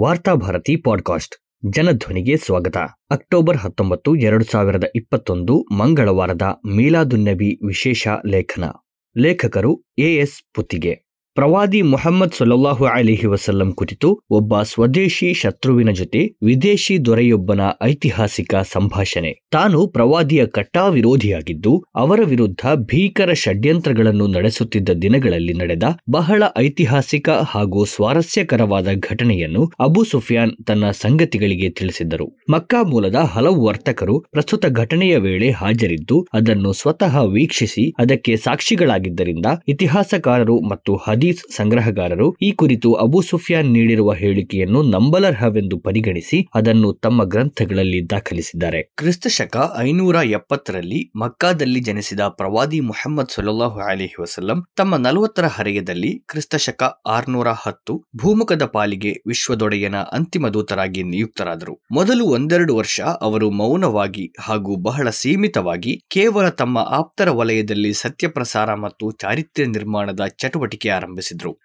[0.00, 1.36] Varthabharati podcast.
[1.72, 2.76] ಜನಧ್ವನಿಗೆ ಸ್ವಾಗತ.
[3.10, 8.64] October ಹತ್ತೊಂಬತ್ತು, ಎರಡು ಸಾವಿರದ ಇಪ್ಪತ್ತೊಂದು, ಮಂಗಳವಾರದ ಮೀಲಾದುನ್ನಬಿ ವಿಶೇಷ ಲೇಖನ.
[9.18, 11.13] ಲೇಖಕರು ಎಎಸ್ ಪುತ್ತಿಗೆ.
[11.34, 19.32] ಪ್ರವಾದಿ ಮೊಹಮ್ಮದ್ ಸೊಲ್ಲಾಹು ಅಲಿಹಿ ವಸಲ್ಲಂ ಕುರಿತು ಒಬ್ಬ ಸ್ವದೇಶಿ ಶತ್ರುವಿನ ಜೊತೆ ವಿದೇಶಿ ದೊರೆಯೊಬ್ಬನ ಐತಿಹಾಸಿಕ ಸಂಭಾಷಣೆ.
[19.50, 28.88] ತಾನು ಪ್ರವಾದಿಯ ಕಟ್ಟಾ ವಿರೋಧಿಯಾಗಿದ್ದು ಅವರ ವಿರುದ್ಧ ಭೀಕರ ಷಡ್ಯಂತ್ರಗಳನ್ನು ನಡೆಸುತ್ತಿದ್ದ ದಿನಗಳಲ್ಲಿ ನಡೆದ ಬಹಳ ಐತಿಹಾಸಿಕ ಹಾಗೂ ಸ್ವಾರಸ್ಯಕರವಾದ
[29.00, 32.28] ಘಟನೆಯನ್ನು ಅಬು ಸುಫಿಯಾನ್ ತನ್ನ ಸಂಗತಿಗಳಿಗೆ ತಿಳಿಸಿದ್ದರು.
[32.50, 40.94] ಮಕ್ಕಾ ಮೂಲದ ಹಲವು ವರ್ತಕರು ಪ್ರಸ್ತುತ ಘಟನೆಯ ವೇಳೆ ಹಾಜರಿದ್ದು, ಅದನ್ನು ಸ್ವತಃ ವೀಕ್ಷಿಸಿ, ಅದಕ್ಕೆ ಸಾಕ್ಷಿಗಳಾಗಿದ್ದರಿಂದ ಇತಿಹಾಸಕಾರರು ಮತ್ತು
[41.24, 48.80] ಹದೀಸ್ ಸಂಗ್ರಹಗಾರರು ಈ ಕುರಿತು ಅಬು ಸುಫಿಯಾನ್ ನೀಡಿರುವ ಹೇಳಿಕೆಯನ್ನು ನಂಬಲರ್ಹವೆಂದು ಪರಿಗಣಿಸಿ ಅದನ್ನು ತಮ್ಮ ಗ್ರಂಥಗಳಲ್ಲಿ ದಾಖಲಿಸಿದ್ದಾರೆ.
[48.96, 56.56] ಕ್ರಿಸ್ತ ಶಕ ಐನೂರ ಎಪ್ಪತ್ತರಲ್ಲಿ ಮಕ್ಕಾದಲ್ಲಿ ಜನಿಸಿದ ಪ್ರವಾದಿ ಮುಹಮ್ಮದ್ ಸೊಲ್ಲಾಹು ಅಲಿಹಿ ವಸಲ್ಲಂ ತಮ್ಮ ನಲವತ್ತರ ಹರೆಯದಲ್ಲಿ ಕ್ರಿಸ್ತ
[56.56, 61.76] ಶಕ ಆರ್ನೂರ ಹತ್ತು ಭೂಮುಖದ ಪಾಲಿಗೆ ವಿಶ್ವದೊಡೆಯನ ಅಂತಿಮ ದೂತರಾಗಿ ನಿಯುಕ್ತರಾದರು.
[61.92, 69.10] ಮೊದಲು ಒಂದೆರಡು ವರ್ಷ ಅವರು ಮೌನವಾಗಿ ಹಾಗೂ ಬಹಳ ಸೀಮಿತವಾಗಿ ಕೇವಲ ತಮ್ಮ ಆಪ್ತರ ವಲಯದಲ್ಲಿ ಸತ್ಯ ಪ್ರಸಾರ ಮತ್ತು
[69.10, 71.12] ಚಾರಿತ್ರ್ಯ ನಿರ್ಮಾಣದ ಚಟುವಟಿಕೆ ಆರಂಭಿಸಿದ್ರು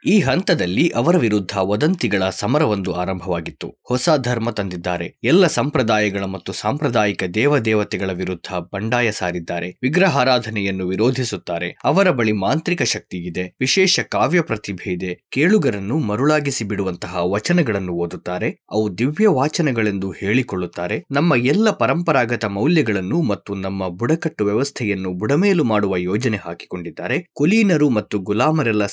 [0.06, 3.76] ಈ ಹಂತದಲ್ಲಿ ಅವರ ವಿರುದ್ಧ ವದಂತಿಗಳ ಸಮರವೊಂದು ಆರಂಭವಾಗಿತ್ತು.
[3.88, 5.16] ಹೊಸ ಧರ್ಮ ತಂದಿದ್ದಾರೆ.
[5.24, 9.78] ಎಲ್ಲ ಸಂಪ್ರದಾಯಗಳ ಮತ್ತು ಸಾಂಪ್ರದಾಯಿಕ ದೇವದೇವತೆಗಳ ವಿರುದ್ಧ ಬಂಡಾಯ ಸಾರಿದ್ದಾರೆ.
[9.82, 11.78] ವಿಗ್ರಹಾರಾಧನೆಯನ್ನು ವಿರೋಧಿಸುತ್ತಾರೆ.
[11.84, 13.56] ಅವರ ಬಳಿ ಮಾಂತ್ರಿಕ ಶಕ್ತಿ ಇದೆ.
[13.60, 15.28] ವಿಶೇಷ ಕಾವ್ಯ ಪ್ರತಿಭೆ ಇದೆ.
[15.32, 18.50] ಕೇಳುಗರನ್ನು ಮರುಳಾಗಿಸಿ ಬಿಡುವಂತಹ ವಚನಗಳನ್ನು ಓದುತ್ತಾರೆ.
[18.72, 21.06] ಅವು ದಿವ್ಯ ವಾಚನಗಳೆಂದು ಹೇಳಿಕೊಳ್ಳುತ್ತಾರೆ.
[21.12, 27.26] ನಮ್ಮ ಎಲ್ಲ ಪರಂಪರಾಗತ ಮೌಲ್ಯಗಳನ್ನು ಮತ್ತು ನಮ್ಮ ಬುಡಕಟ್ಟು ವ್ಯವಸ್ಥೆಯನ್ನು ಬುಡಮೇಲು ಮಾಡುವ ಯೋಜನೆ ಹಾಕಿಕೊಂಡಿದ್ದಾರೆ.
[27.34, 28.86] ಕುಲೀನರು ಮತ್ತು ಗುಲಾಮರೆಲ್ಲ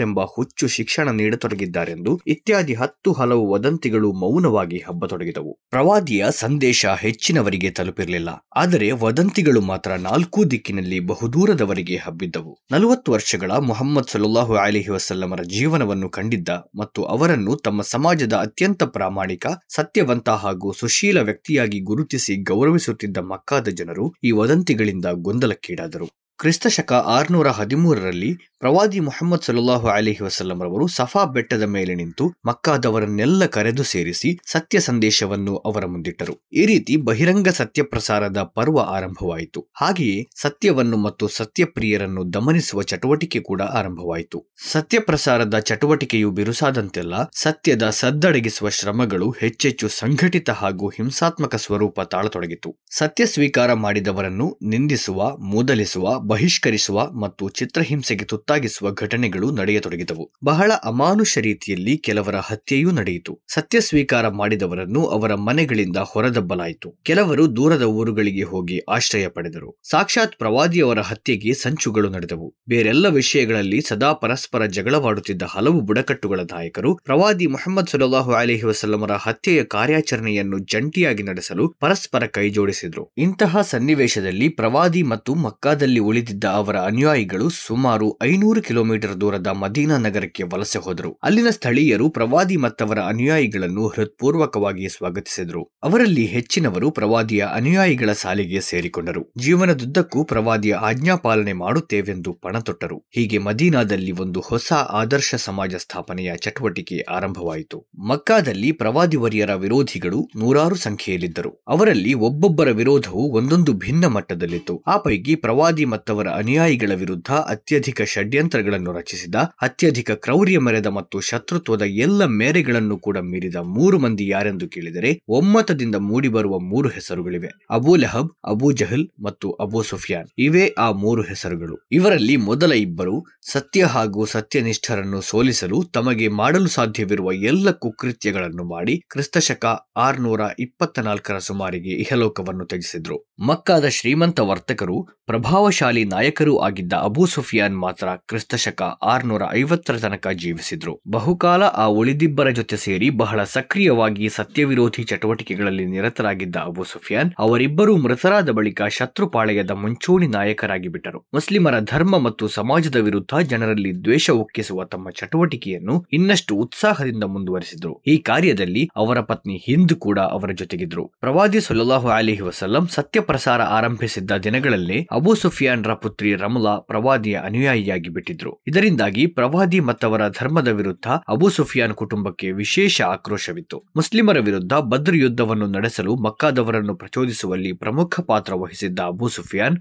[0.00, 5.52] ಸಮಾನರೆಂಬ ಹುಚ್ಚು ಶಿಕ್ಷಣ ನೀಡತೊಡಗಿದ್ದಾರೆಂದು ಇತ್ಯಾದಿ ಹತ್ತು ಹಲವು ವದಂತಿಗಳು ಮೌನವಾಗಿ ಹಬ್ಬತೊಡಗಿದವು.
[5.70, 8.30] ಪ್ರವಾದಿಯ ಸಂದೇಶ ಹೆಚ್ಚಿನವರಿಗೆ ತಲುಪಿರಲಿಲ್ಲ.
[8.56, 12.52] ಆದರೆ ವದಂತಿಗಳು ಮಾತ್ರ ನಾಲ್ಕೂ ದಿಕ್ಕಿನಲ್ಲಿ ಬಹುದೂರದವರೆಗೆ ಹಬ್ಬಿದ್ದವು.
[12.70, 20.28] ನಲವತ್ತು ವರ್ಷಗಳ ಮೊಹಮ್ಮದ್ ಸಲುಲ್ಲಾಹು ಅಲಿಹಿ ವಸಲ್ಲಮರ ಜೀವನವನ್ನು ಕಂಡಿದ್ದ ಮತ್ತು ಅವರನ್ನು ತಮ್ಮ ಸಮಾಜದ ಅತ್ಯಂತ ಪ್ರಾಮಾಣಿಕ, ಸತ್ಯವಂತ
[20.44, 26.08] ಹಾಗೂ ಸುಶೀಲ ವ್ಯಕ್ತಿಯಾಗಿ ಗುರುತಿಸಿ ಗೌರವಿಸುತ್ತಿದ್ದ ಮಕ್ಕಾದ ಜನರು ಈ ವದಂತಿಗಳಿಂದ ಗೊಂದಲಕ್ಕೀಡಾದರು.
[26.40, 34.38] ಕ್ರಿಸ್ತಶಕ ಆರುನೂರ ಹದಿಮೂರರಲ್ಲಿ ಪ್ರವಾದಿ ಮುಹಮ್ಮದ್ ಸಲುಲ್ಲಾಹು ಅಲಿಹಿ ವಸಲ್ಲಂರವರು ಸಫಾ ಬೆಟ್ಟದ ಮೇಲೆ ನಿಂತು ಮಕ್ಕಾದವರನ್ನೆಲ್ಲ ಕರೆದು ಸೇರಿಸಿ
[34.46, 36.34] ಸತ್ಯ ಸಂದೇಶವನ್ನು ಅವರ ಮುಂದಿಟ್ಟರು.
[36.52, 39.66] ಈ ರೀತಿ ಬಹಿರಂಗ ಸತ್ಯ ಪ್ರಸಾರದ ಪರ್ವ ಆರಂಭವಾಯಿತು.
[39.76, 44.46] ಹಾಗೆಯೇ ಸತ್ಯವನ್ನು ಮತ್ತು ಸತ್ಯಪ್ರಿಯರನ್ನು ದಮನಿಸುವ ಚಟುವಟಿಕೆ ಕೂಡ ಆರಂಭವಾಯಿತು.
[44.72, 52.76] ಸತ್ಯ ಪ್ರಸಾರದ ಚಟುವಟಿಕೆಯು ಬಿರುಸಾದಂತೆಲ್ಲ ಸತ್ಯದ ಸದ್ದಡಗಿಸುವ ಶ್ರಮಗಳು ಹೆಚ್ಚೆಚ್ಚು ಸಂಘಟಿತ ಹಾಗೂ ಹಿಂಸಾತ್ಮಕ ಸ್ವರೂಪ ತಾಳತೊಡಗಿತು.
[52.90, 60.24] ಸತ್ಯ ಸ್ವೀಕಾರ ಮಾಡಿದವರನ್ನು ನಿಂದಿಸುವ, ಮೂದಲಿಸುವ ಬಹಿಷ್ಕರಿಸುವ ಮತ್ತು ಚಿತ್ರಹಿಂಸೆಗೆ ತುತ್ತಾಗಿಸುವ ಘಟನೆಗಳು ನಡೆಯತೊಡಗಿದವು.
[60.44, 63.32] ಬಹಳ ಅಮಾನುಷ ರೀತಿಯಲ್ಲಿ ಕೆಲವರ ಹತ್ಯೆಯೂ ನಡೆಯಿತು.
[63.48, 66.90] ಸತ್ಯ ಸ್ವೀಕಾರ ಮಾಡಿದವರನ್ನು ಅವರ ಮನೆಗಳಿಂದ ಹೊರದಬ್ಬಲಾಯಿತು.
[67.02, 69.70] ಕೆಲವರು ದೂರದ ಊರುಗಳಿಗೆ ಹೋಗಿ ಆಶ್ರಯ ಪಡೆದರು.
[69.90, 72.48] ಸಾಕ್ಷಾತ್ ಪ್ರವಾದಿಯವರ ಹತ್ಯೆಗೆ ಸಂಚುಗಳು ನಡೆದವು.
[72.68, 80.58] ಬೇರೆಲ್ಲ ವಿಷಯಗಳಲ್ಲಿ ಸದಾ ಪರಸ್ಪರ ಜಗಳವಾಡುತ್ತಿದ್ದ ಹಲವು ಬುಡಕಟ್ಟುಗಳ ನಾಯಕರು ಪ್ರವಾದಿ ಮೊಹಮ್ಮದ್ ಸುಲಲ್ಲಾಹು ಅಲಿಹಿ ವಸಲ್ಲಮರ ಹತ್ಯೆಯ ಕಾರ್ಯಾಚರಣೆಯನ್ನು
[80.72, 83.04] ಜಂಟಿಯಾಗಿ ನಡೆಸಲು ಪರಸ್ಪರ ಕೈಜೋಡಿಸಿದರು.
[83.18, 90.78] ಇಂತಹ ಸನ್ನಿವೇಶದಲ್ಲಿ ಪ್ರವಾದಿ ಮತ್ತು ಮಕ್ಕಾದಲ್ಲಿ ಉಳಿದಿದ್ದ ಅವರ ಅನುಯಾಯಿಗಳು ಸುಮಾರು ಐನೂರು ಕಿಲೋಮೀಟರ್ ದೂರದ ಮದೀನಾ ನಗರಕ್ಕೆ ವಲಸೆ
[90.78, 91.18] ಹೋದರು.
[91.22, 95.62] ಅಲ್ಲಿನ ಸ್ಥಳೀಯರು ಪ್ರವಾದಿ ಮತ್ತವರ ಅನುಯಾಯಿಗಳನ್ನು ಹೃತ್ಪೂರ್ವಕವಾಗಿ ಸ್ವಾಗತಿಸಿದರು.
[95.82, 99.32] ಅವರಲ್ಲಿ ಹೆಚ್ಚಿನವರು ಪ್ರವಾದಿಯ ಅನುಯಾಯಿಗಳ ಸಾಲಿಗೆ ಸೇರಿಕೊಂಡರು.
[99.38, 103.02] ಜೀವನದುದ್ದಕ್ಕೂ ಪ್ರವಾದಿಯ ಆಜ್ಞಾಪಾಲನೆ ಮಾಡುತ್ತೇವೆಂದು ಪಣತೊಟ್ಟರು.
[103.10, 107.86] ಹೀಗೆ ಮದೀನಾದಲ್ಲಿ ಒಂದು ಹೊಸ ಆದರ್ಶ ಸಮಾಜ ಸ್ಥಾಪನೆಯ ಚಟುವಟಿಕೆ ಆರಂಭವಾಯಿತು.
[108.08, 111.64] ಮಕ್ಕಾದಲ್ಲಿ ಪ್ರವಾದಿವರಿಯರ ವಿರೋಧಿಗಳು ನೂರಾರು ಸಂಖ್ಯೆಯಲ್ಲಿದ್ದರು.
[111.68, 114.82] ಅವರಲ್ಲಿ ಒಬ್ಬೊಬ್ಬರ ವಿರೋಧವು ಒಂದೊಂದು ಭಿನ್ನ ಮಟ್ಟದಲ್ಲಿತ್ತು.
[114.86, 122.24] ಆ ಪೈಕಿ ಪ್ರವಾದಿ ಮತ್ತವರ ಅನುಯಾಯಿಗಳ ವಿರುದ್ಧ ಅತ್ಯಧಿಕ ಷಡ್ಯಂತ್ರಗಳನ್ನು ರಚಿಸಿದ, ಅತ್ಯಧಿಕ ಕ್ರೌರ್ಯ ಮೆರೆದ ಮತ್ತು ಶತ್ರುತ್ವದ ಎಲ್ಲ
[122.24, 127.50] ಮೇರೆಗಳನ್ನು ಕೂಡ ಮೀರಿದ ಮೂರು ಮಂದಿ ಯಾರೆಂದು ಕೇಳಿದರೆ ಒಮ್ಮತದಿಂದ ಮೂಡಿಬರುವ ಮೂರು ಹೆಸರುಗಳಿವೆ.
[127.70, 130.28] ಅಬು ಲೆಹಬ್, ಅಬು ಜಹಲ್ ಮತ್ತು ಅಬು ಸುಫಿಯಾನ್.
[130.38, 131.76] ಇವೇ ಆ ಮೂರು ಹೆಸರುಗಳು.
[131.92, 133.14] ಇವರಲ್ಲಿ ಮೊದಲ ಇಬ್ಬರು
[133.52, 139.64] ಸತ್ಯ ಹಾಗೂ ಸತ್ಯನಿಷ್ಠರನ್ನು ಸೋಲಿಸಲು ತಮಗೆ ಮಾಡಲು ಸಾಧ್ಯವಿರುವ ಎಲ್ಲ ಕುಕೃತ್ಯಗಳನ್ನು ಮಾಡಿ ಕ್ರಿಸ್ತಶಕ
[139.96, 143.18] ಆರ್ನೂರ ಇಪ್ಪತ್ತ ನಾಲ್ಕರ ಸುಮಾರಿಗೆ ಇಹಲೋಕವನ್ನು ತ್ಯಜಿಸಿದ್ರು.
[143.46, 151.00] ಮಕ್ಕಾದ ಶ್ರೀಮಂತ ವರ್ತಕರು ಪ್ರಭಾವಶಾಲಿ ನಾಯಕರೂ ಆಗಿದ್ದ ಅಬೂ ಸುಫಿಯಾನ್ ಮಾತ್ರ ಕ್ರಿಸ್ತಶಕ ಆರುನೂರ ಐವತ್ತರ ತನಕ ಜೀವಿಸಿದ್ರು.
[151.08, 158.82] ಬಹುಕಾಲ ಆ ಉಳಿದಿಬ್ಬರ ಜೊತೆ ಸೇರಿ ಬಹಳ ಸಕ್ರಿಯವಾಗಿ ಸತ್ಯವಿರೋಧಿ ಚಟುವಟಿಕೆಗಳಲ್ಲಿ ನಿರತರಾಗಿದ್ದ ಅಬೂ ಸುಫಿಯಾನ್ ಅವರಿಬ್ಬರೂ ಮೃತರಾದ ಬಳಿಕ
[158.82, 161.18] ಶತ್ರುಪಾಳೆಯದ ಮುಂಚೂಣಿ ನಾಯಕರಾಗಿ ಬಿಟ್ಟರು.
[161.34, 168.02] ಮುಸ್ಲಿಮರ ಧರ್ಮ ಮತ್ತು ಸಮಾಜದ ವಿರುದ್ಧ ಜನರಲ್ಲಿ ದ್ವೇಷ ಒಕ್ಕಿಸುವ ತಮ್ಮ ಚಟುವಟಿಕೆಯನ್ನು ಇನ್ನಷ್ಟು ಉತ್ಸಾಹದಿಂದ ಮುಂದುವರಿಸಿದ್ರು.
[168.06, 171.06] ಈ ಕಾರ್ಯದಲ್ಲಿ ಅವರ ಪತ್ನಿ ಹಿಂದ್ ಕೂಡ ಅವರ ಜೊತೆಗಿದ್ರು.
[171.20, 175.34] ಪ್ರವಾದಿ ಸೊಲ್ಲಾಹು ಅಲಿಹಿ ವಸಲ್ಲಂ ಸತ್ಯ ಪ್ರಸಾರ ಆರಂಭಿಸಿದ್ದ ದಿನಗಳಲ್ಲೇ ಅಬೂ
[175.80, 178.60] ಸುಫಿಯಾನ್ರ ಪುತ್ರಿ ರಮಲಾ ಪ್ರವಾದಿಯ ಅನುಯಾಯಿಯಾಗಿ ಬಿಟ್ಟಿದ್ರು.
[178.66, 183.76] ಇದರಿಂದಾಗಿ ಪ್ರವಾದಿ ಮತ್ತವರ ಧರ್ಮದ ವಿರುದ್ಧ ಅಬು ಸುಫಿಯಾನ್ ಕುಟುಂಬಕ್ಕೆ ವಿಶೇಷ ಆಕ್ರೋಶವಿತ್ತು.
[183.96, 189.78] ಮುಸ್ಲಿಮರ ವಿರುದ್ಧ ಬದ್ರ್ ಯುದ್ಧವನ್ನು ನಡೆಸಲು ಮಕ್ಕಾದವರನ್ನು ಪ್ರಚೋದಿಸುವಲ್ಲಿ ಪ್ರಮುಖ ಪಾತ್ರ ವಹಿಸಿದ್ದ ಅಬು ಸುಫಿಯಾನ್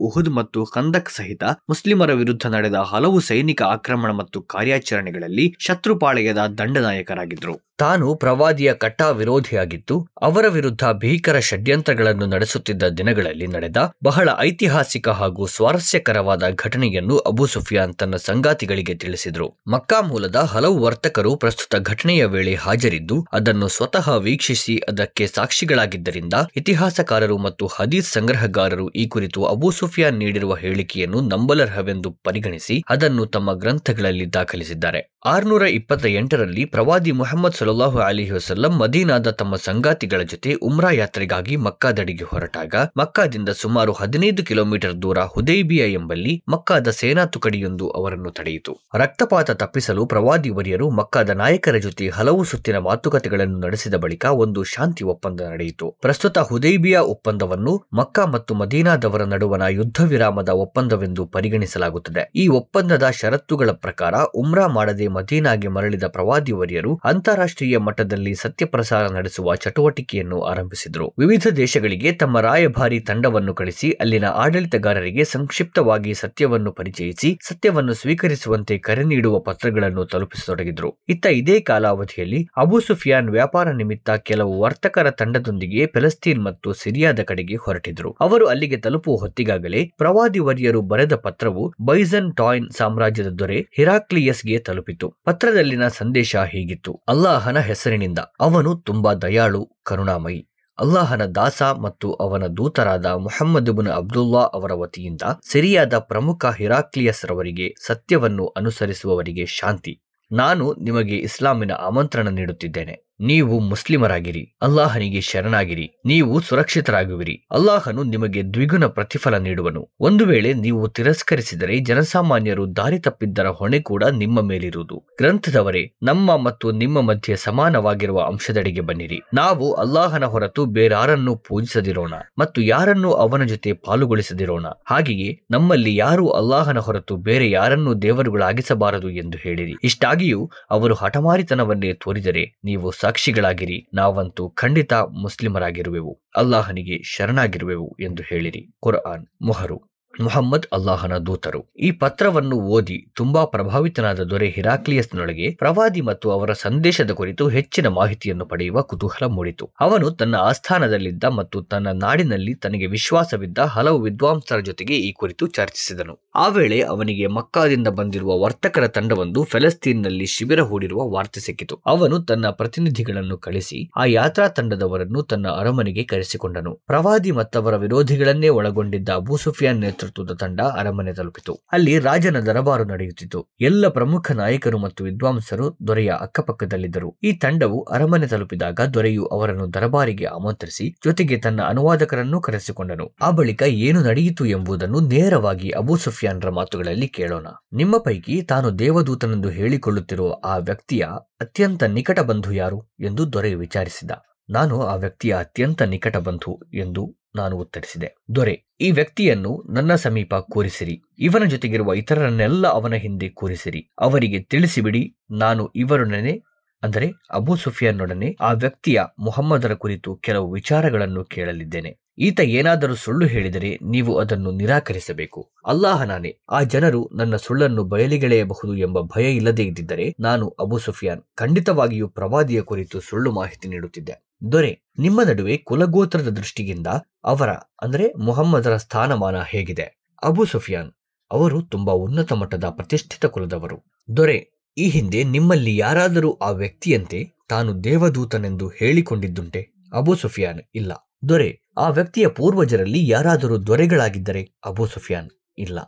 [0.00, 8.14] ಉಹುದ್ ಮತ್ತು ಕಂದಕ್ ಸಹಿತ ಮುಸ್ಲಿಮರ ವಿರುದ್ಧ ನಡೆದ ಹಲವು ಸೈನಿಕ ಆಕ್ರಮಣ ಮತ್ತು ಕಾರ್ಯಾಚರಣೆಗಳಲ್ಲಿ ಶತ್ರುಪಾಳೆಯದ ದಂಡನಾಯಕರಾಗಿದ್ದರು ತಾನು
[8.14, 17.18] ಪ್ರವಾದಿಯ ಕಟ್ಟಾ ವಿರೋಧಿಯಾಗಿದ್ದು ಅವರ ವಿರುದ್ಧ ಭೀಕರ ಷಡ್ಯಂತ್ರಗಳನ್ನು ನಡೆಸುತ್ತಿದ್ದ ದಿನಗಳಲ್ಲಿ ನಡೆದ ಬಹಳ ಐತಿಹಾಸಿಕ ಹಾಗೂ ಸ್ವಾರಸ್ಯಕರವಾದ ಘಟನೆಯನ್ನು
[17.18, 19.48] ಅಬು ಸುಫಿಯಾನ್ ತನ್ನ ಸಂಗಾತಿಗಳಿಗೆ ತಿಳಿಸಿದರು.
[19.66, 27.66] ಮಕ್ಕಾ ಮೂಲದ ಹಲವು ವರ್ತಕರು ಪ್ರಸ್ತುತ ಘಟನೆಯ ವೇಳೆ ಹಾಜರಿದ್ದು, ಅದನ್ನು ಸ್ವತಃ ವೀಕ್ಷಿಸಿ ಅದಕ್ಕೆ ಸಾಕ್ಷಿಗಳಾಗಿದ್ದರಿಂದ ಇತಿಹಾಸಕಾರರು ಮತ್ತು
[27.66, 35.02] ಹದೀಸ್ ಸಂಗ್ರಹಗಾರರು ಈ ಕುರಿತು ಅಬು ಸುಫಿಯಾನ್ ನೀಡಿರುವ ಹೇಳಿಕೆಯನ್ನು ನಂಬಲರ್ಹವೆಂದು ಪರಿಗಣಿಸಿ ಅದನ್ನು ತಮ್ಮ ಗ್ರಂಥಗಳಲ್ಲಿ ದಾಖಲಿಸಿದ್ದಾರೆ.
[35.26, 42.24] ಆರುನೂರ ಇಪ್ಪತ್ತ ಎಂಟರಲ್ಲಿ ಪ್ರವಾದಿ ಮುಹಮ್ಮದ್ ಸುಲ್ಲಾಹು ಅಲಿಹಿ ವಸಲ್ಲಂ ಮದೀನಾದ ತಮ್ಮ ಸಂಗಾತಿಗಳ ಜೊತೆ ಉಮ್ರಾ ಯಾತ್ರೆಗಾಗಿ ಮಕ್ಕಾದಡಿಗೆ
[42.24, 48.72] ಹೊರಟಾಗ ಮಕ್ಕಾದಿಂದ ಸುಮಾರು ಹದಿನೈದು ಕಿಲೋಮೀಟರ್ ದೂರ ಹುದೈಬಿಯಾ ಎಂಬಲ್ಲಿ ಮಕ್ಕಾದ ಸೇನಾ ತುಕಡಿಯೊಂದು ಅವರನ್ನು ತಡೆಯಿತು.
[48.94, 55.40] ರಕ್ತಪಾತ ತಪ್ಪಿಸಲು ಪ್ರವಾದಿ ವರಿಯರು ಮಕ್ಕಾದ ನಾಯಕರ ಜೊತೆ ಹಲವು ಸುತ್ತಿನ ಮಾತುಕತೆಗಳನ್ನು ನಡೆಸಿದ ಬಳಿಕ ಒಂದು ಶಾಂತಿ ಒಪ್ಪಂದ
[55.40, 55.88] ನಡೆಯಿತು.
[56.00, 62.24] ಪ್ರಸ್ತುತ ಹುದೈಬಿಯಾ ಒಪ್ಪಂದವನ್ನು ಮಕ್ಕಾ ಮತ್ತು ಮದೀನಾದವರ ನಡುವಣ ಯುದ್ಧ ವಿರಾಮದ ಒಪ್ಪಂದವೆಂದು ಪರಿಗಣಿಸಲಾಗುತ್ತದೆ.
[62.34, 70.42] ಈ ಒಪ್ಪಂದದ ಷರತ್ತುಗಳ ಪ್ರಕಾರ ಉಮ್ರಾ ಮಾಡದೆ ಮದೀನಾಗೆ ಮರಳಿದ ಪ್ರವಾದಿ ವರ್ಯರು ಅಂತಾರಾಷ್ಟ್ರೀಯ ಮಟ್ಟದಲ್ಲಿ ಸತ್ಯಪ್ರಸಾರ ನಡೆಸುವ ಚಟುವಟಿಕೆಯನ್ನು
[70.42, 71.14] ಆರಂಭಿಸಿದರು.
[71.18, 79.38] ವಿವಿಧ ದೇಶಗಳಿಗೆ ತಮ್ಮ ರಾಯಭಾರಿ ತಂಡವನ್ನು ಕಳಿಸಿ, ಅಲ್ಲಿನ ಆಡಳಿತಗಾರರಿಗೆ ಸಂಕ್ಷಿಪ್ತವಾಗಿ ಸತ್ಯವನ್ನು ಪರಿಚಯಿಸಿ, ಸತ್ಯವನ್ನು ಸ್ವೀಕರಿಸುವಂತೆ ಕರೆ ನೀಡುವ
[79.38, 80.96] ಪತ್ರಗಳನ್ನು ತಲುಪಿಸತೊಡಗಿದ್ರು.
[81.08, 88.16] ಇತ್ತ ಇದೇ ಕಾಲಾವಧಿಯಲ್ಲಿ ಅಬು ಸುಫಿಯಾನ್ ವ್ಯಾಪಾರ ನಿಮಿತ್ತ ಕೆಲವು ವರ್ತಕರ ತಂಡದೊಂದಿಗೆ ಫೆಲಸ್ತೀನ್ ಮತ್ತು ಸಿರಿಯಾದ ಕಡೆಗೆ ಹೊರಟಿದ್ರು
[88.20, 95.14] ಅವರು ಅಲ್ಲಿಗೆ ತಲುಪುವ ಹೊತ್ತಿಗಾಗಲೇ ಪ್ರವಾದಿ ವರಿಯರು ಬರೆದ ಪತ್ರವು ಬೈಸನ್ ಟಾಯ್ನ್ ಸಾಮ್ರಾಜ್ಯದ ದೊರೆ ಹಿರಾಕ್ಲಿಯಸ್ಗೆ ತಲುಪಿತು.
[95.24, 97.00] ಪತ್ರದಲ್ಲಿನ ಸಂದೇಶ ಹೀಗಿತ್ತು.
[97.48, 100.48] ಅಲ್ಲಾಹನ ಹೆಸರಿನಿಂದ ಅವನು ತುಂಬಾ ದಯಾಳು, ಕರುಣಾಮಯಿ.
[100.78, 105.22] ಅಲ್ಲಾಹನ ದಾಸ ಮತ್ತು ಅವನ ದೂತರಾದ ಮುಹಮ್ಮದ್ ಅಬ್ದುಲ್ಲಾ ಅವರ ವತಿಯಿಂದ
[105.52, 110.02] ಸಿರಿಯಾದ ಪ್ರಮುಖ ಹಿರಾಕ್ಲಿಯಸ್ ರವರಿಗೆ ಸತ್ಯವನ್ನು ಅನುಸರಿಸುವವರಿಗೆ ಶಾಂತಿ.
[110.32, 113.07] ನಾನು ನಿಮಗೆ ಇಸ್ಲಾಮಿನ ಆಮಂತ್ರಣ ನೀಡುತ್ತಿದ್ದೇನೆ.
[113.20, 117.46] ನೀವು ಮುಸ್ಲಿಮರಾಗಿರಿ, ಅಲ್ಲಾಹನಿಗೆ ಶರಣಾಗಿರಿ, ನೀವು ಸುರಕ್ಷಿತರಾಗುವಿರಿ.
[117.50, 119.88] ಅಲ್ಲಾಹನು ನಿಮಗೆ ದ್ವಿಗುಣ ಪ್ರತಿಫಲ ನೀಡುವನು.
[120.00, 124.98] ಒಂದು ವೇಳೆ ನೀವು ತಿರಸ್ಕರಿಸಿದರೆ ಜನಸಾಮಾನ್ಯರು ದಾರಿ ತಪ್ಪಿದ್ದರ ಹೊಣೆ ಕೂಡ ನಿಮ್ಮ ಮೇಲಿರುವುದು.
[125.18, 129.20] ಗ್ರಂಥದವರೇ, ನಮ್ಮ ಮತ್ತು ನಿಮ್ಮ ಮಧ್ಯೆ ಸಮಾನವಾಗಿರುವ ಅಂಶದಡೆಗೆ ಬನ್ನಿರಿ.
[129.34, 134.66] ನಾವು ಅಲ್ಲಾಹನ ಹೊರತು ಬೇರಾರನ್ನು ಪೂಜಿಸದಿರೋಣ ಮತ್ತು ಯಾರನ್ನೂ ಅವನ ಜೊತೆ ಪಾಲುಗೊಳಿಸದಿರೋಣ.
[134.86, 139.74] ಹಾಗೆಯೇ ನಮ್ಮಲ್ಲಿ ಯಾರು ಅಲ್ಲಾಹನ ಹೊರತು ಬೇರೆ ಯಾರನ್ನೂ ದೇವರುಗಳಾಗಿಸಬಾರದು ಎಂದು ಹೇಳಿರಿ.
[139.84, 143.88] ಇಷ್ಟಾಗಿಯೂ ಅವರು ಹಠಮಾರಿತನವನ್ನೇ ತೋರಿದರೆ ನೀವು ಸಾಕ್ಷಿಗಳಾಗಿರಿ.
[143.94, 146.20] ನಾವಂತೂ ಖಂಡಿತ ಮುಸ್ಲಿಮರಾಗಿರುವೆವು.
[146.36, 148.70] ಅಲ್ಲಾಹನಿಗೆ ಶರಣಾಗಿರುವೆವು ಎಂದು ಹೇಳಿರಿ.
[148.80, 149.97] ಕುರ್ಆನ್ ಮೊಹರು.
[150.20, 151.66] ಮುಹಮ್ಮದ್ ಅಲ್ಲಾಹನ ದೂತರು.
[151.78, 158.82] ಈ ಪತ್ರವನ್ನು ಓದಿ ತುಂಬಾ ಪ್ರಭಾವಿತನಾದ ದೊರೆ ಹಿರಾಕ್ಲಿಯಸ್ನೊಳಗೆ ಪ್ರವಾದಿ ಮತ್ತು ಅವರ ಸಂದೇಶದ ಕುರಿತು ಹೆಚ್ಚಿನ ಮಾಹಿತಿಯನ್ನು ಪಡೆಯುವ
[158.82, 159.70] ಕುತೂಹಲ ಮೂಡಿತು.
[159.80, 166.28] ಅವನು ತನ್ನ ಆಸ್ಥಾನದಲ್ಲಿದ್ದ ಮತ್ತು ತನ್ನ ನಾಡಿನಲ್ಲಿ ತನಗೆ ವಿಶ್ವಾಸವಿದ್ದ ಹಲವು ವಿದ್ವಾಂಸರ ಜೊತೆಗೆ ಈ ಕುರಿತು ಚರ್ಚಿಸಿದನು.
[166.34, 171.80] ಆ ವೇಳೆ ಅವನಿಗೆ ಮಕ್ಕಾದಿಂದ ಬಂದಿರುವ ವರ್ತಕರ ತಂಡವೊಂದು ಫೆಲಸ್ತೀನ್ನಲ್ಲಿ ಶಿಬಿರ ಹೂಡಿರುವ ವಾರ್ತೆ ಸಿಕ್ಕಿತು.
[171.86, 176.74] ಅವನು ತನ್ನ ಪ್ರತಿನಿಧಿಗಳನ್ನು ಕಳಿಸಿ ಆ ಯಾತ್ರಾ ತಂಡದವರನ್ನು ತನ್ನ ಅರಮನೆಗೆ ಕರೆಸಿಕೊಂಡನು.
[176.86, 181.54] ಪ್ರವಾದಿ ಮತ್ತವರ ವಿರೋಧಿಗಳನ್ನೇ ಒಳಗೊಂಡಿದ್ದ ಅಬೂಸುಫಿಯಾನ್ ನೇತೃತ್ವದ ತಂಡ ಅರಮನೆ ತಲುಪಿತು.
[181.72, 183.46] ಅಲ್ಲಿ ರಾಜನ ದರಬಾರು ನಡೆಯುತ್ತಿತ್ತು.
[183.60, 187.16] ಎಲ್ಲ ಪ್ರಮುಖ ನಾಯಕರು ಮತ್ತು ವಿದ್ವಾಂಸರು ದೊರೆಯ ಅಕ್ಕಪಕ್ಕದಲ್ಲಿದ್ದರು.
[187.22, 193.14] ಈ ತಂಡವು ಅರಮನೆ ತಲುಪಿದಾಗ ದೊರೆಯು ಅವರನ್ನು ದರಬಾರಿಗೆ ಆಮಂತ್ರಿಸಿ ಜೊತೆಗೆ ತನ್ನ ಅನುವಾದಕರನ್ನು ಕರೆಸಿಕೊಂಡನು.
[193.22, 197.46] ಆ ಬಳಿಕ ಏನು ನಡೆಯಿತು ಎಂಬುದನ್ನು ನೇರವಾಗಿ ಅಬೂ ಸುಫಿಯಾನ್ರ ಮಾತುಗಳಲ್ಲಿ ಕೇಳೋಣ.
[197.72, 201.06] ನಿಮ್ಮ ಪೈಕಿ ತಾನು ದೇವದೂತನೆಂದು ಹೇಳಿಕೊಳ್ಳುತ್ತಿರುವ ಆ ವ್ಯಕ್ತಿಯ
[201.40, 202.80] ಅತ್ಯಂತ ನಿಕಟ ಬಂಧು ಯಾರು?
[203.00, 204.10] ಎಂದು ದೊರೆಯು ವಿಚಾರಿಸಿದ.
[204.50, 208.16] ನಾನು ಆ ವ್ಯಕ್ತಿಯ ಅತ್ಯಂತ ನಿಕಟ ಬಂಧು ಎಂದು ನಾನು ಉತ್ತರಿಸಿದೆ.
[208.34, 211.02] ದೊರೆ, ಈ ವ್ಯಕ್ತಿಯನ್ನು ನನ್ನ ಸಮೀಪ ಕೂರಿಸಿರಿ.
[211.18, 213.90] ಇವನ ಜೊತೆಗಿರುವ ಇತರರನ್ನೆಲ್ಲ ಅವನ ಹಿಂದೆ ಕೂರಿಸಿರಿ.
[213.98, 216.42] ಅವರಿಗೆ ತಿಳಿಸಿಬಿಡಿ, ನಾನು ಇವರೊಡನೆ,
[216.82, 221.98] ಅಂದರೆ ಅಬು ಸುಫಿಯಾನ್ನೊಡನೆ ಆ ವ್ಯಕ್ತಿಯ ಮೊಹಮ್ಮದರ ಕುರಿತು ಕೆಲವು ವಿಚಾರಗಳನ್ನು ಕೇಳಲಿದ್ದೇನೆ.
[222.18, 225.52] ಈತ ಏನಾದರೂ ಸುಳ್ಳು ಹೇಳಿದರೆ ನೀವು ಅದನ್ನು ನಿರಾಕರಿಸಬೇಕು.
[225.66, 232.62] ಅಲ್ಲಾಹನಾನೆ ಆ ಜನರು ನನ್ನ ಸುಳ್ಳನ್ನು ಬಯಲಿಗೆಳೆಯಬಹುದು ಎಂಬ ಭಯ ಇಲ್ಲದೇ ಇದ್ದಿದ್ದರೆ ನಾನು ಅಬು ಸುಫಿಯಾನ್ ಖಂಡಿತವಾಗಿಯೂ ಪ್ರವಾದಿಯ
[232.62, 234.27] ಕುರಿತು ಸುಳ್ಳು ಮಾಹಿತಿ ನೀಡುತ್ತಿದ್ದೆ.
[234.52, 236.86] ದೊರೆ, ನಿಮ್ಮ ನಡುವೆ ಕುಲಗೋತ್ರದ ದೃಷ್ಟಿಯಿಂದ
[237.24, 237.50] ಅವರ,
[237.82, 239.86] ಅಂದರೆ ಮೊಹಮ್ಮದರ ಸ್ಥಾನಮಾನ ಹೇಗಿದೆ?
[240.22, 240.92] ಅಬು ಸುಫಿಯಾನ್,
[241.30, 243.84] ಅವರು ತುಂಬಾ ಉನ್ನತ ಮಟ್ಟದ ಪ್ರತಿಷ್ಠಿತ ಕುಲದವರು.
[244.16, 249.62] ದೊರೆ, ಈ ಹಿಂದೆ ನಿಮ್ಮಲ್ಲಿ ಯಾರಾದರೂ ಆ ವ್ಯಕ್ತಿಯಂತೆ ತಾನು ದೇವದೂತನೆಂದು ಹೇಳಿಕೊಂಡಿದ್ದುಂಟೆ?
[249.92, 250.92] ಅಬು ಸುಫಿಯಾನ್, ಇಲ್ಲ.
[251.28, 255.78] ದೊರೆ, ಆ ವ್ಯಕ್ತಿಯ ಪೂರ್ವಜರಲ್ಲಿ ಯಾರಾದರೂ ದೊರೆಗಳಾಗಿದ್ದರೆ ಅಬು ಸುಫಿಯಾನ್, ಇಲ್ಲ.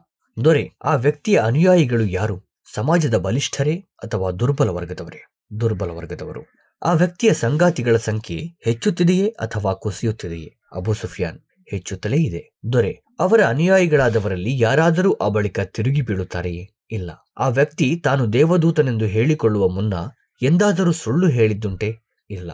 [0.44, 2.50] ದೊರೆ, ಆ ವ್ಯಕ್ತಿಯ ಅನುಯಾಯಿಗಳು ಯಾರು?
[2.74, 5.20] ಸಮಾಜದ ಬಲಿಷ್ಠರೇ ಅಥವಾ ದುರ್ಬಲ ವರ್ಗದವರೇ?
[5.60, 6.59] ದುರ್ಬಲ ವರ್ಗದವರು.
[6.82, 10.50] ಆ ವ್ಯಕ್ತಿಯ ಸಂಗಾತಿಗಳ ಸಂಖ್ಯೆ ಹೆಚ್ಚುತ್ತಿದೆಯೇ ಅಥವಾ ಕುಸಿಯುತ್ತಿದೆಯೇ?
[10.72, 11.38] ಅಬು ಸುಫಿಯಾನ್,
[11.70, 12.56] ಹೆಚ್ಚುತ್ತಲೇ ಇದೆ.
[12.72, 16.64] ದೊರೆ, ಅವರ ಅನುಯಾಯಿಗಳಾದವರಲ್ಲಿ ಯಾರಾದರೂ ಆ ಬಳಿಕ ತಿರುಗಿ ಬೀಳುತ್ತಾರೆಯೇ?
[16.90, 17.10] ಇಲ್ಲ.
[17.38, 19.94] ಆ ವ್ಯಕ್ತಿ ತಾನು ದೇವದೂತನೆಂದು ಹೇಳಿಕೊಳ್ಳುವ ಮುನ್ನ
[20.42, 21.90] ಎಂದಾದರೂ ಸುಳ್ಳು ಹೇಳಿದ್ದುಂಟೆ?
[22.30, 22.50] ಇಲ್ಲ.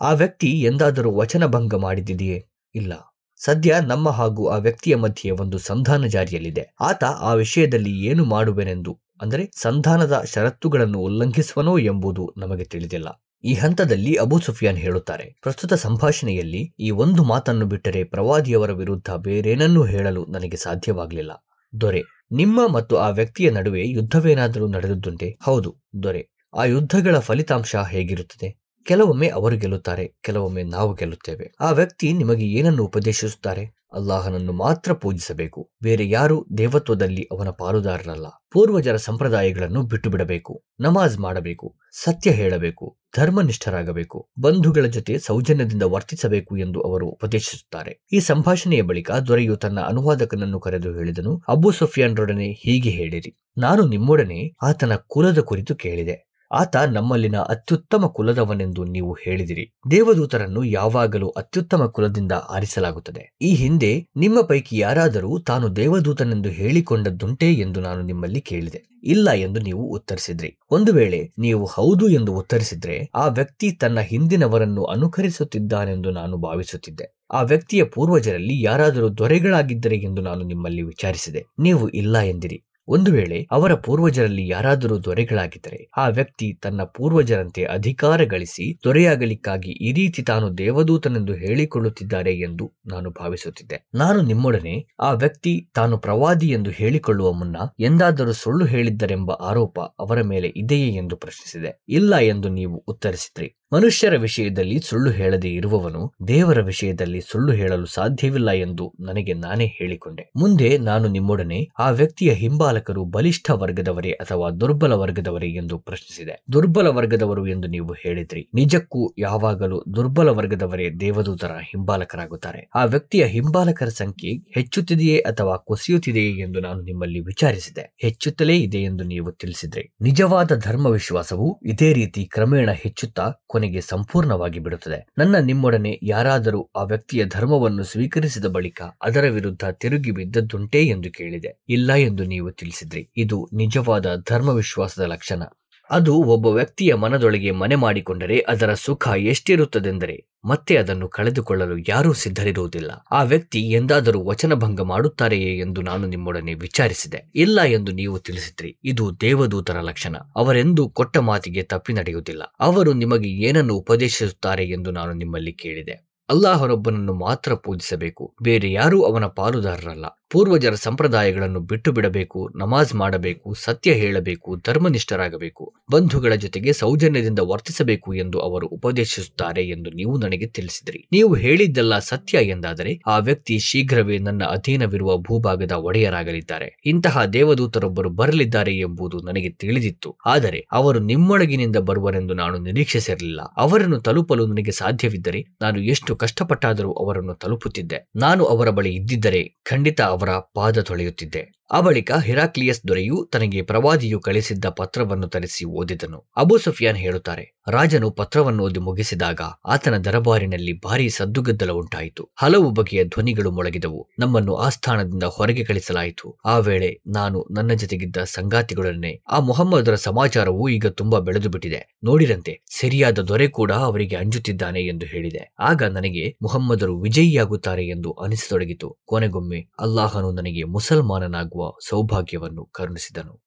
[0.00, 2.38] ಆ ವ್ಯಕ್ತಿ ಎಂದಾದರೂ ವಚನಭಂಗ ಮಾಡಿದಿದೆಯೇ
[2.74, 2.92] ಇಲ್ಲ.
[3.40, 6.66] ಸದ್ಯ ನಮ್ಮ ಹಾಗೂ ಆ ವ್ಯಕ್ತಿಯ ಮಧ್ಯೆ ಒಂದು ಸಂಧಾನ ಜಾರಿಯಲ್ಲಿದೆ.
[6.80, 13.08] ಆತ ಆ ವಿಷಯದಲ್ಲಿ ಏನು ಮಾಡುವೆನೆಂದು, ಅಂದರೆ ಸಂಧಾನದ ಷರತ್ತುಗಳನ್ನು ಉಲ್ಲಂಘಿಸುವನೋ ಎಂಬುದು ನಮಗೆ ತಿಳಿದಿಲ್ಲ.
[13.44, 20.26] ಈ ಹಂತದಲ್ಲಿ ಅಬು ಸುಫಿಯಾನ್ ಹೇಳುತ್ತಾರೆ, ಪ್ರಸ್ತುತ ಸಂಭಾಷಣೆಯಲ್ಲಿ ಈ ಒಂದು ಮಾತನ್ನು ಬಿಟ್ಟರೆ ಪ್ರವಾದಿಯವರ ವಿರುದ್ಧ ಬೇರೇನನ್ನೂ ಹೇಳಲು
[20.26, 21.32] ನನಗೆ ಸಾಧ್ಯವಾಗಲಿಲ್ಲ.
[21.80, 22.02] ದೊರೆ,
[22.32, 28.58] ನಿಮ್ಮ ಮತ್ತು ಆ ವ್ಯಕ್ತಿಯ ನಡುವೆ ಯುದ್ಧವೇನಾದರೂ ನಡೆದುದುಂಟೆ ಹೌದು, ದೊರೆ, ಆ ಯುದ್ಧಗಳ ಫಲಿತಾಂಶ ಹೇಗಿರುತ್ತದೆ?
[28.86, 31.54] ಕೆಲವೊಮ್ಮೆ ಅವರು ಗೆಲ್ಲುತ್ತಾರೆ, ಕೆಲವೊಮ್ಮೆ ನಾವು ಗೆಲ್ಲುತ್ತೇವೆ.
[31.60, 33.75] ಆ ವ್ಯಕ್ತಿ ನಿಮಗೆ ಏನನ್ನು ಉಪದೇಶಿಸುತ್ತಾರೆ?
[33.92, 35.70] ಅಲ್ಲಾಹನನ್ನು ಮಾತ್ರ ಪೂಜಿಸಬೇಕು.
[35.82, 44.84] ಬೇರೆ ಯಾರು ದೇವತ್ವದಲ್ಲಿ ಅವನ ಪಾಲುದಾರರಲ್ಲ ಪೂರ್ವಜರ ಸಂಪ್ರದಾಯಗಳನ್ನು ಬಿಟ್ಟು ಬಿಡಬೇಕು ನಮಾಜ್ ಮಾಡಬೇಕು, ಸತ್ಯ ಹೇಳಬೇಕು, ಧರ್ಮನಿಷ್ಠರಾಗಬೇಕು, ಬಂಧುಗಳ
[44.84, 48.04] ಜೊತೆ ಸೌಜನ್ಯದಿಂದ ವರ್ತಿಸಬೇಕು ಎಂದು ಅವರು ಉಪದೇಶಿಸುತ್ತಾರೆ.
[48.12, 53.36] ಈ ಸಂಭಾಷಣೆಯ ಬಳಿಕ ದೊರೆಯು ತನ್ನ ಅನುವಾದಕನನ್ನು ಕರೆದು ಹೇಳಿದನು, ಅಬು ಸುಫಿಯಾನ್ರೊಡನೆ ಹೀಗೆ ಹೇಳಿರಿ.
[53.58, 56.25] ನಾನು ನಿಮ್ಮೊಡನೆ ಆತನ ಕುಲದ ಕುರಿತು ಕೇಳಿದೆ.
[56.52, 59.74] ಆತ ನಮ್ಮಲ್ಲಿನ ಅತ್ಯುತ್ತಮ ಕುಲದವನೆಂದು ನೀವು ಹೇಳಿದಿರಿ.
[59.90, 63.36] ದೇವದೂತರನ್ನು ಯಾವಾಗಲೂ ಅತ್ಯುತ್ತಮ ಕುಲದಿಂದ ಆರಿಸಲಾಗುತ್ತದೆ.
[63.42, 68.96] ಈ ಹಿಂದೆ ನಿಮ್ಮ ಪೈಕಿ ಯಾರಾದರೂ ತಾನು ದೇವದೂತನೆಂದು ಹೇಳಿಕೊಂಡದ್ದುಂಟೇ ಎಂದು ನಾನು ನಿಮ್ಮಲ್ಲಿ ಕೇಳಿದೆ.
[69.04, 70.58] ಇಲ್ಲ ಎಂದು ನೀವು ಉತ್ತರಿಸಿದ್ರಿ.
[70.70, 77.16] ಒಂದು ವೇಳೆ ನೀವು ಹೌದು ಎಂದು ಉತ್ತರಿಸಿದ್ರೆ ಆ ವ್ಯಕ್ತಿ ತನ್ನ ಹಿಂದಿನವರನ್ನು ಅನುಕರಿಸುತ್ತಿದ್ದಾನೆಂದು ನಾನು ಭಾವಿಸುತ್ತಿದ್ದೆ.
[77.30, 81.44] ಆ ವ್ಯಕ್ತಿಯ ಪೂರ್ವಜರಲ್ಲಿ ಯಾರಾದರೂ ದೊರೆಗಳಾಗಿದ್ದರೆ ಎಂದು ನಾನು ನಿಮ್ಮಲ್ಲಿ ವಿಚಾರಿಸಿದೆ.
[81.58, 82.65] ನೀವು ಇಲ್ಲ ಎಂದಿರಿ.
[82.88, 90.22] ಒಂದು ವೇಳೆ ಅವರ ಪೂರ್ವಜರಲ್ಲಿ ಯಾರಾದರೂ ದೊರೆಗಳಾಗಿದ್ದರೆ, ಆ ವ್ಯಕ್ತಿ ತನ್ನ ಪೂರ್ವಜರಂತೆ ಅಧಿಕಾರ ಗಳಿಸಿ ದೊರೆಯಾಗಲಿಕ್ಕಾಗಿ ಈ ರೀತಿ
[90.22, 93.88] ತಾನು ದೇವದೂತನೆಂದು ಹೇಳಿಕೊಳ್ಳುತ್ತಿದ್ದಾರೆ ಎಂದು ನಾನು ಭಾವಿಸುತ್ತಿದ್ದೆ.
[93.94, 100.48] ನಾನು ನಿಮ್ಮೊಡನೆ ಆ ವ್ಯಕ್ತಿ ತಾನು ಪ್ರವಾದಿ ಎಂದು ಹೇಳಿಕೊಳ್ಳುವ ಮುನ್ನ ಎಂದಾದರೂ ಸುಳ್ಳು ಹೇಳಿದ್ದರೆಂಬ ಆರೋಪ ಅವರ ಮೇಲೆ
[100.56, 101.82] ಇದೆಯೇ ಎಂದು ಪ್ರಶ್ನಿಸಿದೆ.
[101.88, 103.48] ಇಲ್ಲ ಎಂದು ನೀವು ಉತ್ತರಿಸಿದ್ರಿ.
[103.72, 110.32] ಮನುಷ್ಯರ ವಿಷಯದಲ್ಲಿ ಸುಳ್ಳು ಹೇಳದೆ ಇರುವವನು ದೇವರ ವಿಷಯದಲ್ಲಿ ಸುಳ್ಳು ಹೇಳಲು ಸಾಧ್ಯವಿಲ್ಲ ಎಂದು ನನಗೆ ನಾನೇ ಹೇಳಿಕೊಂಡೆ.
[110.36, 116.44] ಮುಂದೆ ನಾನು ನಿಮ್ಮೊಡನೆ ಆ ವ್ಯಕ್ತಿಯ ಹಿಂಬಾಲಕರು ಬಲಿಷ್ಠ ವರ್ಗದವರೇ ಅಥವಾ ದುರ್ಬಲ ವರ್ಗದವರೇ ಎಂದು ಪ್ರಶ್ನಿಸಿದೆ.
[116.52, 118.50] ದುರ್ಬಲ ವರ್ಗದವರು ಎಂದು ನೀವು ಹೇಳಿದ್ರಿ.
[118.54, 122.70] ನಿಜಕ್ಕೂ ಯಾವಾಗಲೂ ದುರ್ಬಲ ವರ್ಗದವರೇ ದೇವದೂತರ ಹಿಂಬಾಲಕರಾಗುತ್ತಾರೆ.
[122.74, 127.96] ಆ ವ್ಯಕ್ತಿಯ ಹಿಂಬಾಲಕರ ಸಂಖ್ಯೆ ಹೆಚ್ಚುತ್ತಿದೆಯೇ ಅಥವಾ ಕುಸಿಯುತ್ತಿದೆಯೇ ಎಂದು ನಾನು ನಿಮ್ಮಲ್ಲಿ ವಿಚಾರಿಸಿದೆ.
[128.00, 129.96] ಹೆಚ್ಚುತ್ತಲೇ ಇದೆ ಎಂದು ನೀವು ತಿಳಿಸಿದ್ರಿ.
[130.00, 134.98] ನಿಜವಾದ ಧರ್ಮ ವಿಶ್ವಾಸವು ಇದೇ ರೀತಿ ಕ್ರಮೇಣ ಹೆಚ್ಚುತ್ತಾ ಕೊನೆಗೆ ಸಂಪೂರ್ಣವಾಗಿ ಬಿಡುತ್ತದೆ.
[135.18, 141.52] ನನ್ನ ನಿಮ್ಮೊಡನೆ ಯಾರಾದರೂ ಆ ವ್ಯಕ್ತಿಯ ಧರ್ಮವನ್ನು ಸ್ವೀಕರಿಸಿದ ಬಳಿಕ ಅದರ ವಿರುದ್ಧ ತಿರುಗಿ ಬಿದ್ದದ್ದುಂಟೇ ಎಂದು ಕೇಳಿದೆ.
[141.68, 143.08] ಇಲ್ಲ ಎಂದು ನೀವು ತಿಳಿಸಿದ್ರಿ.
[143.16, 145.42] ಇದು ನಿಜವಾದ ಧರ್ಮ ವಿಶ್ವಾಸದ ಲಕ್ಷಣ.
[145.90, 152.90] ಅದು ಒಬ್ಬ ವ್ಯಕ್ತಿಯ ಮನದೊಳಗೆ ಮನೆ ಮಾಡಿಕೊಂಡರೆ ಅದರ ಸುಖ ಎಷ್ಟಿರುತ್ತದೆಂದರೆ ಮತ್ತೆ ಅದನ್ನು ಕಳೆದುಕೊಳ್ಳಲು ಯಾರೂ ಸಿದ್ಧರಿರುವುದಿಲ್ಲ.
[153.10, 157.30] ಆ ವ್ಯಕ್ತಿ ಎಂದಾದರೂ ವಚನಭಂಗ ಮಾಡುತ್ತಾರೆಯೇ ಎಂದು ನಾನು ನಿಮ್ಮೊಡನೆ ವಿಚಾರಿಸಿದೆ.
[157.34, 158.78] ಇಲ್ಲ ಎಂದು ನೀವು ತಿಳಿಸಿದ್ರಿ.
[158.84, 160.16] ಇದು ದೇವದೂತರ ಲಕ್ಷಣ.
[160.36, 162.42] ಅವರೆಂದು ಕೊಟ್ಟ ಮಾತಿಗೆ ತಪ್ಪಿ ನಡೆಯುವುದಿಲ್ಲ.
[162.60, 166.06] ಅವರು ನಿಮಗೆ ಏನನ್ನು ಉಪದೇಶಿಸುತ್ತಾರೆ ಎಂದು ನಾನು ನಿಮ್ಮಲ್ಲಿ ಕೇಳಿದೆ.
[166.28, 168.36] ಅಲ್ಲಾಹನೊಬ್ಬನನ್ನು ಮಾತ್ರ ಪೂಜಿಸಬೇಕು.
[168.42, 170.06] ಬೇರೆ ಯಾರೂ ಅವನ ಪಾಲುದಾರರಲ್ಲ.
[170.30, 178.66] ಪೂರ್ವಜರ ಸಂಪ್ರದಾಯಗಳನ್ನು ಬಿಟ್ಟು ಬಿಡಬೇಕು, ನಮಾಜ್ ಮಾಡಬೇಕು, ಸತ್ಯ ಹೇಳಬೇಕು, ಧರ್ಮನಿಷ್ಠರಾಗಬೇಕು, ಬಂಧುಗಳ ಜೊತೆಗೆ ಸೌಜನ್ಯದಿಂದ ವರ್ತಿಸಬೇಕು ಎಂದು ಅವರು
[178.66, 181.08] ಉಪದೇಶಿಸುತ್ತಾರೆ ಎಂದು ನೀವು ನನಗೆ ತಿಳಿಸಿದ್ರಿ.
[181.12, 186.80] ನೀವು ಹೇಳಿದ್ದೆಲ್ಲ ಸತ್ಯ ಎಂದಾದರೆ ಆ ವ್ಯಕ್ತಿ ಶೀಘ್ರವೇ ನನ್ನ ಅಧೀನವಿರುವ ಭೂಭಾಗದ ಒಡೆಯರಾಗಲಿದ್ದಾರೆ.
[186.86, 190.16] ಇಂತಹ ದೇವದೂತರೊಬ್ಬರು ಬರಲಿದ್ದಾರೆ ಎಂಬುದು ನನಗೆ ತಿಳಿದಿತ್ತು.
[190.26, 193.40] ಆದರೆ ಅವರು ನಿಮ್ಮೊಳಗಿನಿಂದ ಬರುವರೆಂದು ನಾನು ನಿರೀಕ್ಷಿಸಿರಲಿಲ್ಲ.
[193.56, 198.10] ಅವರನ್ನು ತಲುಪಲು ನನಗೆ ಸಾಧ್ಯವಿದ್ದರೆ ನಾನು ಎಷ್ಟು ಕಷ್ಟಪಟ್ಟಾದರೂ ಅವರನ್ನು ತಲುಪುತ್ತಿದ್ದೆ.
[198.16, 201.65] ನಾನು ಅವರ ಬಳಿ ಇದ್ದಿದ್ದರೆ ಖಂಡಿತ ಅವರ ಪಾದ ತೊಳೆಯುತ್ತಿದ್ದೆ.
[201.70, 206.18] ಆ ಬಳಿಕ ಹಿರಾಕ್ಲಿಯಸ್ ದೊರೆಯು ತನಗೆ ಪ್ರವಾದಿಯು ಕಳಿಸಿದ್ದ ಪತ್ರವನ್ನು ತರಿಸಿ ಓದಿದನು.
[206.36, 212.24] ಅಬು ಸುಫಿಯಾನ್ ಹೇಳುತ್ತಾರೆ, ರಾಜನು ಪತ್ರವನ್ನು ಓದಿ ಮುಗಿಸಿದಾಗ ಆತನ ದರಬಾರಿನಲ್ಲಿ ಭಾರೀ ಸದ್ದುಗದ್ದಲ ಉಂಟಾಯಿತು.
[212.36, 214.00] ಹಲವು ಬಗೆಯ ಧ್ವನಿಗಳು ಮೊಳಗಿದವು.
[214.18, 216.26] ನಮ್ಮನ್ನು ಆ ಸ್ಥಾನದಿಂದ ಹೊರಗೆ ಕಳಿಸಲಾಯಿತು.
[216.44, 223.18] ಆ ವೇಳೆ ನಾನು ನನ್ನ ಜೊತೆಗಿದ್ದ ಸಂಗಾತಿಗಳನ್ನೇ, ಆ ಮೊಹಮ್ಮದರ ಸಮಾಚಾರವು ಈಗ ತುಂಬಾ ಬೆಳೆದು ಬಿಟ್ಟಿದೆ ನೋಡಿರಂತೆ, ಸರಿಯಾದ
[223.18, 225.42] ದೊರೆ ಕೂಡ ಅವರಿಗೆ ಅಂಜುತ್ತಿದ್ದಾನೆ ಎಂದು ಹೇಳಿದೆ.
[225.60, 228.90] ಆಗ ನನಗೆ ಮೊಹಮ್ಮದರು ವಿಜಯಿಯಾಗುತ್ತಾರೆ ಎಂದು ಅನಿಸತೊಡಗಿತು.
[229.04, 233.42] ಕೊನೆಗೊಮ್ಮೆ ಅಲ್ಲಾಹನು ನನಗೆ ಮುಸಲ್ಮಾನನಾಗುವ ಸೌಭಾಗ್ಯವನ್ನು ಕರುಣಿಸಿದನು.